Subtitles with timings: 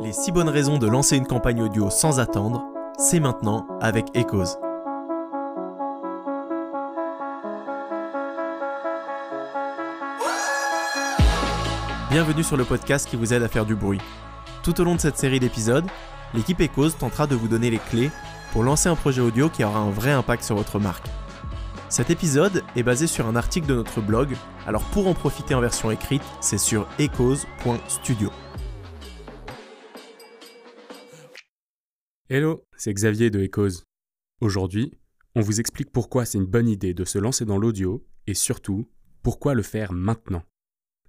[0.00, 2.64] Les 6 bonnes raisons de lancer une campagne audio sans attendre,
[2.96, 4.56] c'est maintenant avec Echoes.
[12.08, 14.00] Bienvenue sur le podcast qui vous aide à faire du bruit.
[14.62, 15.86] Tout au long de cette série d'épisodes,
[16.32, 18.10] l'équipe Echoes tentera de vous donner les clés
[18.52, 21.06] pour lancer un projet audio qui aura un vrai impact sur votre marque.
[21.88, 24.34] Cet épisode est basé sur un article de notre blog,
[24.66, 28.30] alors pour en profiter en version écrite, c'est sur echoes.studio.
[32.28, 33.84] Hello, c'est Xavier de Echoes.
[34.40, 34.94] Aujourd'hui,
[35.36, 38.90] on vous explique pourquoi c'est une bonne idée de se lancer dans l'audio et surtout,
[39.22, 40.42] pourquoi le faire maintenant.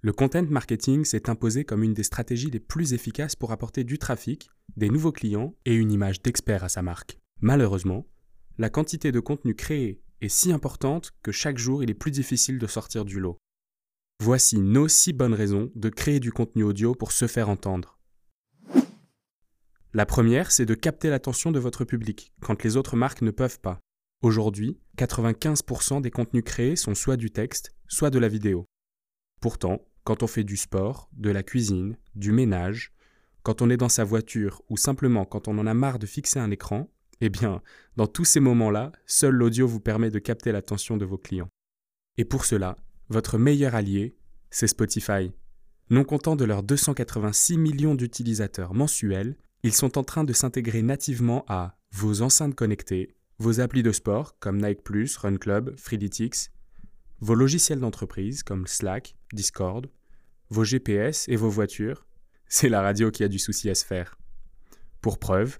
[0.00, 3.98] Le content marketing s'est imposé comme une des stratégies les plus efficaces pour apporter du
[3.98, 7.18] trafic, des nouveaux clients et une image d'expert à sa marque.
[7.40, 8.06] Malheureusement,
[8.58, 12.58] la quantité de contenu créé est si importante que chaque jour il est plus difficile
[12.58, 13.38] de sortir du lot.
[14.20, 17.98] Voici nos six bonnes raisons de créer du contenu audio pour se faire entendre.
[19.94, 23.60] La première, c'est de capter l'attention de votre public quand les autres marques ne peuvent
[23.60, 23.80] pas.
[24.20, 28.66] Aujourd'hui, 95% des contenus créés sont soit du texte, soit de la vidéo.
[29.40, 32.92] Pourtant, quand on fait du sport, de la cuisine, du ménage,
[33.44, 36.38] quand on est dans sa voiture ou simplement quand on en a marre de fixer
[36.38, 37.62] un écran, eh bien,
[37.96, 41.50] dans tous ces moments-là, seul l'audio vous permet de capter l'attention de vos clients.
[42.16, 42.76] Et pour cela,
[43.08, 44.16] votre meilleur allié,
[44.50, 45.32] c'est Spotify.
[45.90, 51.44] Non content de leurs 286 millions d'utilisateurs mensuels, ils sont en train de s'intégrer nativement
[51.48, 54.82] à vos enceintes connectées, vos applis de sport comme Nike
[55.18, 56.50] Run Club, Freeletics,
[57.20, 59.86] vos logiciels d'entreprise comme Slack, Discord,
[60.50, 62.06] vos GPS et vos voitures.
[62.46, 64.18] C'est la radio qui a du souci à se faire.
[65.00, 65.58] Pour preuve,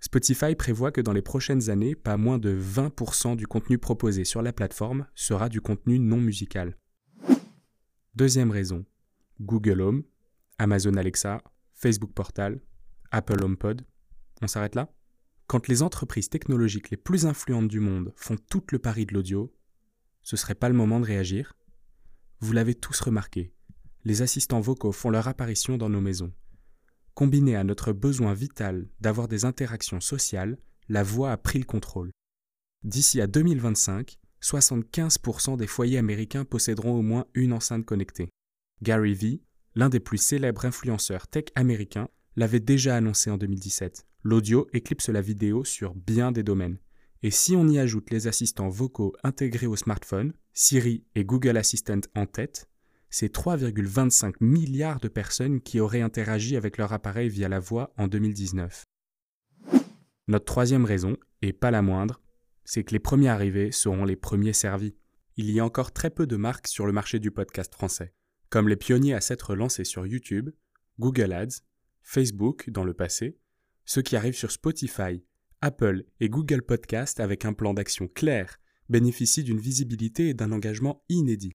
[0.00, 4.40] Spotify prévoit que dans les prochaines années, pas moins de 20% du contenu proposé sur
[4.40, 6.76] la plateforme sera du contenu non musical.
[8.14, 8.86] Deuxième raison,
[9.40, 10.02] Google Home,
[10.58, 11.42] Amazon Alexa,
[11.74, 12.60] Facebook Portal,
[13.10, 13.82] Apple HomePod.
[14.40, 14.90] On s'arrête là?
[15.46, 19.52] Quand les entreprises technologiques les plus influentes du monde font tout le pari de l'audio,
[20.22, 21.54] ce serait pas le moment de réagir?
[22.40, 23.52] Vous l'avez tous remarqué,
[24.04, 26.32] les assistants vocaux font leur apparition dans nos maisons.
[27.14, 32.10] Combiné à notre besoin vital d'avoir des interactions sociales, la voix a pris le contrôle.
[32.82, 38.30] D'ici à 2025, 75% des foyers américains posséderont au moins une enceinte connectée.
[38.82, 39.42] Gary Vee,
[39.74, 44.06] l'un des plus célèbres influenceurs tech américains, l'avait déjà annoncé en 2017.
[44.22, 46.78] L'audio éclipse la vidéo sur bien des domaines.
[47.22, 52.00] Et si on y ajoute les assistants vocaux intégrés au smartphone, Siri et Google Assistant
[52.14, 52.69] en tête,
[53.10, 58.06] c'est 3,25 milliards de personnes qui auraient interagi avec leur appareil via la voix en
[58.06, 58.84] 2019.
[60.28, 62.22] Notre troisième raison, et pas la moindre,
[62.64, 64.94] c'est que les premiers arrivés seront les premiers servis.
[65.36, 68.14] Il y a encore très peu de marques sur le marché du podcast français.
[68.48, 70.50] Comme les pionniers à s'être lancés sur YouTube,
[71.00, 71.62] Google Ads,
[72.02, 73.38] Facebook dans le passé,
[73.84, 75.24] ceux qui arrivent sur Spotify,
[75.62, 81.02] Apple et Google Podcast avec un plan d'action clair bénéficient d'une visibilité et d'un engagement
[81.08, 81.52] inédit.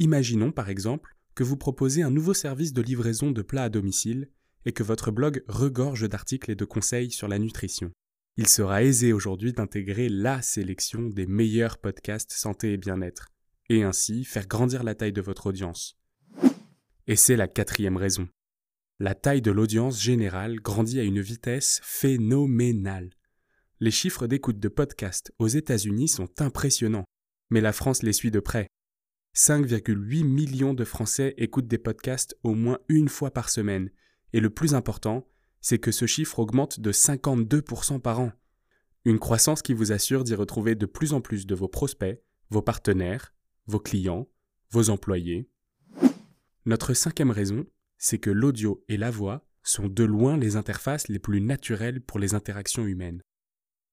[0.00, 4.30] Imaginons par exemple que vous proposez un nouveau service de livraison de plats à domicile
[4.64, 7.90] et que votre blog regorge d'articles et de conseils sur la nutrition.
[8.36, 13.28] Il sera aisé aujourd'hui d'intégrer la sélection des meilleurs podcasts santé et bien-être,
[13.68, 15.98] et ainsi faire grandir la taille de votre audience.
[17.08, 18.28] Et c'est la quatrième raison.
[19.00, 23.10] La taille de l'audience générale grandit à une vitesse phénoménale.
[23.80, 27.06] Les chiffres d'écoute de podcasts aux États-Unis sont impressionnants,
[27.50, 28.68] mais la France les suit de près.
[29.38, 33.88] 5,8 millions de Français écoutent des podcasts au moins une fois par semaine,
[34.32, 35.28] et le plus important,
[35.60, 38.32] c'est que ce chiffre augmente de 52% par an.
[39.04, 42.62] Une croissance qui vous assure d'y retrouver de plus en plus de vos prospects, vos
[42.62, 43.32] partenaires,
[43.68, 44.28] vos clients,
[44.72, 45.48] vos employés.
[46.66, 47.64] Notre cinquième raison,
[47.96, 52.18] c'est que l'audio et la voix sont de loin les interfaces les plus naturelles pour
[52.18, 53.22] les interactions humaines.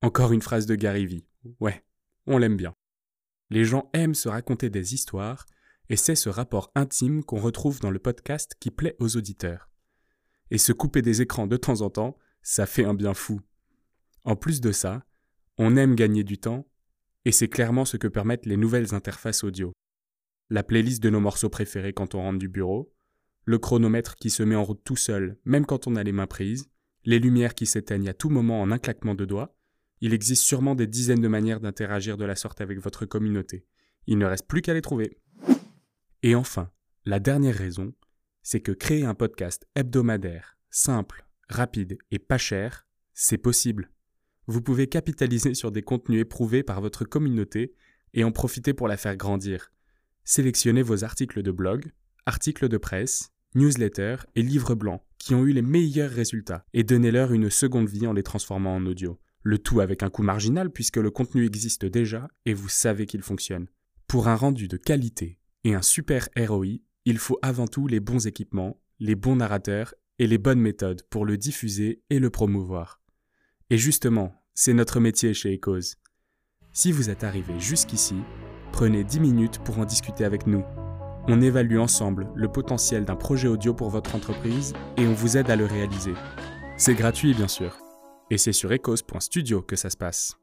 [0.02, 1.28] Encore une phrase de Gary Vee.
[1.60, 1.84] Ouais,
[2.26, 2.74] on l'aime bien.
[3.50, 5.46] Les gens aiment se raconter des histoires,
[5.90, 9.70] et c'est ce rapport intime qu'on retrouve dans le podcast qui plaît aux auditeurs.
[10.52, 13.42] Et se couper des écrans de temps en temps, ça fait un bien fou.
[14.24, 15.06] En plus de ça,
[15.58, 16.68] on aime gagner du temps,
[17.24, 19.74] et c'est clairement ce que permettent les nouvelles interfaces audio.
[20.50, 22.94] La playlist de nos morceaux préférés quand on rentre du bureau,
[23.46, 26.28] le chronomètre qui se met en route tout seul, même quand on a les mains
[26.28, 26.70] prises,
[27.04, 29.55] les lumières qui s'éteignent à tout moment en un claquement de doigts,
[30.06, 33.66] il existe sûrement des dizaines de manières d'interagir de la sorte avec votre communauté.
[34.06, 35.18] Il ne reste plus qu'à les trouver.
[36.22, 36.70] Et enfin,
[37.06, 37.92] la dernière raison,
[38.44, 42.86] c'est que créer un podcast hebdomadaire, simple, rapide et pas cher,
[43.16, 43.90] c'est possible.
[44.46, 47.74] Vous pouvez capitaliser sur des contenus éprouvés par votre communauté
[48.14, 49.72] et en profiter pour la faire grandir.
[50.24, 51.92] Sélectionnez vos articles de blog,
[52.28, 57.34] articles de presse, newsletters et livres blancs qui ont eu les meilleurs résultats et donnez-leur
[57.34, 59.20] une seconde vie en les transformant en audio.
[59.48, 63.22] Le tout avec un coût marginal puisque le contenu existe déjà et vous savez qu'il
[63.22, 63.68] fonctionne.
[64.08, 68.26] Pour un rendu de qualité et un super ROI, il faut avant tout les bons
[68.26, 73.04] équipements, les bons narrateurs et les bonnes méthodes pour le diffuser et le promouvoir.
[73.70, 75.94] Et justement, c'est notre métier chez Ecos.
[76.74, 78.16] Si vous êtes arrivé jusqu'ici,
[78.72, 80.64] prenez 10 minutes pour en discuter avec nous.
[81.28, 85.52] On évalue ensemble le potentiel d'un projet audio pour votre entreprise et on vous aide
[85.52, 86.14] à le réaliser.
[86.78, 87.85] C'est gratuit bien sûr.
[88.32, 90.38] Et c'est sur ecos.studio que ça se passe.